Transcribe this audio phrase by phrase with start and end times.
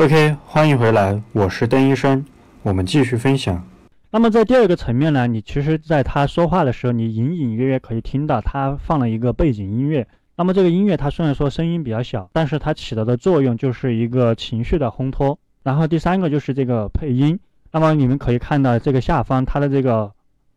[0.00, 2.24] OK，欢迎回来，我是邓医生，
[2.62, 3.62] 我们继续分享。
[4.10, 10.08] 那么在第二个层面呢，你其实在他说话的时候，你隐隐约约可以听到他放了一个背景音乐。
[10.36, 15.38] 那么这个音乐它虽然说声音比较小，但是它起到的作用就是一个情绪的烘托。
[15.62, 17.38] 然后第三个就是这个配音。
[17.70, 20.10] 那么你们可以看到这个下方它的这个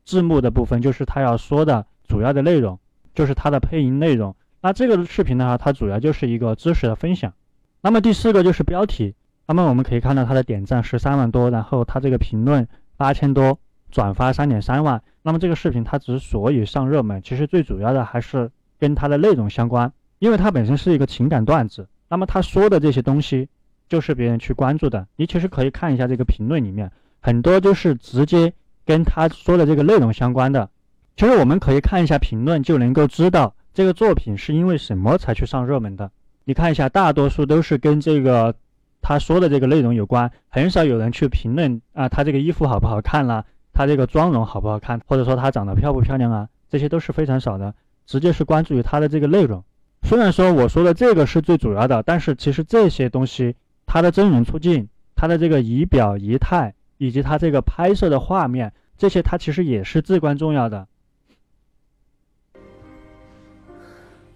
[0.05, 2.79] 字幕的部分，就是他要说的主要的内容，
[3.13, 4.33] 就是它的配音内容。
[4.61, 7.33] 那这个视频的话，它主要就是一个知识的分享。
[7.81, 9.15] 那么第四个就是标题。
[9.55, 12.67] 那么我们可以看到它的点赞十三万多，然后它这个评论
[12.97, 13.59] 八千多，
[13.91, 14.99] 转发三点三万。
[15.21, 18.49] 那么这个视频它之所以上热门，其实最主要的还是
[18.79, 21.87] 跟它的内容相关，因为它本身是一个情感段子。
[22.09, 23.47] 那么他说的这些东西，
[23.87, 25.07] 就是别人去关注的。
[25.17, 26.91] 你其实可以看一下这个评论里面，
[27.21, 28.51] 很多就是直接
[28.83, 30.67] 跟他说的这个内容相关的。
[31.15, 36.09] 其实我们可以看一下评论，就能够知道这个作品是因为什么才去上热门的。
[36.45, 38.55] 你看一下，大多数都是跟这个。
[39.03, 49.61] 他说的这个内容有关，很少有人去评论啊，他这个衣服好不好看啦，他这个妆容好不好看，或者说他长得漂不漂亮啊，这些都是非常少的，直接是关注于他的这个内容。
[50.03, 53.55] 虽然说我说的这个是最主要的，但是其实这些东西，
[53.85, 60.87] 他的真人出镜，他的这个仪表仪态，以及他这个拍摄的画面，这些他其实也是至关重要的。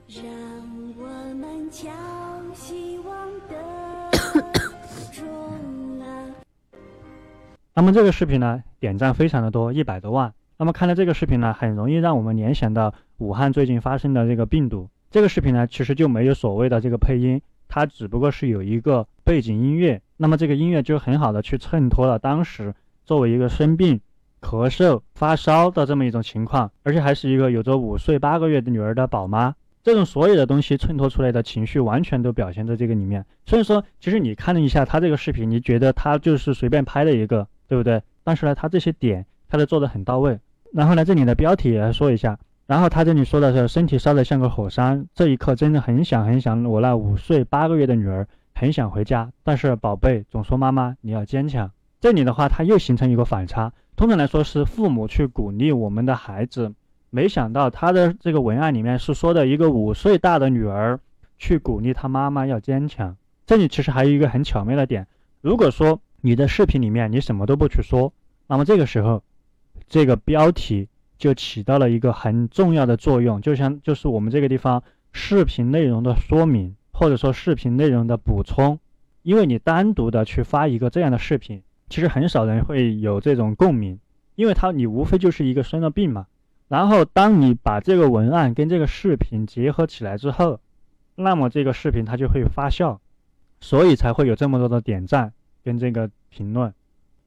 [0.09, 0.23] 让
[0.97, 1.89] 我们将
[2.53, 3.86] 希望的。
[7.77, 10.33] 那么这个视频呢，点赞非常的多，一百多万。
[10.57, 14.89] 那么看到这个视频呢，很容易让我们联想到武汉最近发生的这个病毒。
[15.11, 20.01] 这个视频呢，其实就没有所谓的这个配音，它只不过是有一个背景音乐。
[20.17, 22.73] 那么这个音乐就很好的去衬托了当时
[23.05, 24.01] 作为一个生病、
[24.41, 29.53] 咳嗽、发烧的这么一种情况，而且还是一个有着五岁八个月的女儿的宝妈。
[29.83, 33.23] 这种所有的东西衬托出来的情绪，完全都表现在这个里面。
[33.45, 37.47] 所以说，其实你看了一下他这个视频，你觉得他就是随便拍了一个。
[37.67, 38.01] 对不对？
[38.23, 40.39] 但是呢，他这些点他都做得很到位。
[40.73, 42.37] 然后呢，这里的标题也来说一下。
[42.65, 49.31] 然后他这里说的是身体烧得像个火山，这一刻真的很想很想我那五岁八个月的女儿，很想回家。
[49.43, 51.71] 但是宝贝总说妈妈你要坚强。
[52.01, 53.71] 这里的话，他又形成一个反差。
[53.95, 56.73] 通常来说是父母去鼓励我们的孩子，
[57.09, 60.99] 没想到他的这个文案里面是说的一个五岁大的女儿
[61.37, 63.15] 去鼓励他妈妈要坚强。
[63.45, 65.07] 这里其实还有一个很巧妙的点，
[65.41, 66.01] 如果说。
[66.21, 68.13] 你的视频里面你什么都不去说，
[68.47, 69.23] 那么这个时候，
[69.87, 78.79] 这个标题就起到了一个很重要的作用，就像就是我们这个地方视频内容的说明，或者说视频内容的补充。
[79.23, 83.99] 因为你单独的去发一个这样的视频，其实很少人会有这种共鸣，
[84.35, 86.27] 因为他你无非就是一个生了病嘛。
[86.69, 90.59] 然后当你把这个文案跟这个视频结合起来之后，
[91.15, 92.99] 那么这个视频它就会发酵，
[93.59, 95.33] 所以才会有这么多的点赞。
[95.67, 96.73] 跟这个评论，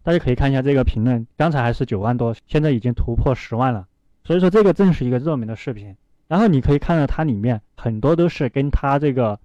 [0.02, 3.86] 大家可以看一下这个评论，刚才还是九万多，现在已经突破十万了。
[4.24, 5.94] 所以说这个正是一个热门的视频。
[6.26, 9.38] 然后你可以看到它里面很多都是跟他这个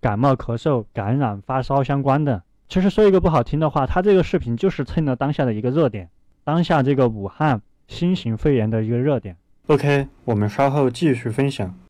[0.00, 2.42] 感冒、咳嗽、感染、发烧相关的。
[2.68, 6.08] 其实说一个不好听的话，他这个视频就是蹭了当下的一个热点，
[6.42, 9.36] 当下这个武汉新型肺炎的一个热点。
[9.68, 11.72] OK，我们稍后继续分享。